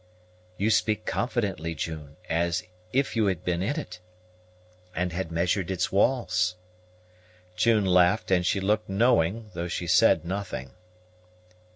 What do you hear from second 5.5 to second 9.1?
its walls." June laughed; and she looked